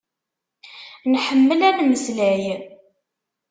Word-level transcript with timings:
Nḥemmel 1.11 1.59
ad 1.69 1.75
nmeslay. 1.81 2.43